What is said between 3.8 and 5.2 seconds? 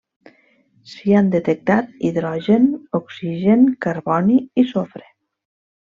carboni i sofre.